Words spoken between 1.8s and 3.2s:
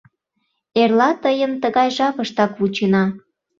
жапыштак вучена.